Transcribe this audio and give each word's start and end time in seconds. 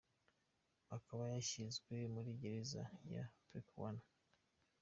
Akaba 0.95 1.23
yashyizwe 1.33 1.95
muri 2.13 2.29
gereza 2.41 2.83
ya 3.13 3.23
Lackawanna. 3.51 4.05